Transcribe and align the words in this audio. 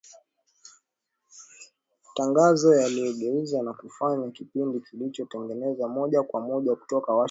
matangazo 2.07 2.75
yaligeuzwa 2.75 3.63
na 3.63 3.73
kufanywa 3.73 4.31
kipindi 4.31 4.79
kilichotangazwa 4.79 5.89
moja 5.89 6.23
kwa 6.23 6.41
moja 6.41 6.75
kutoka 6.75 7.13
Washington 7.13 7.17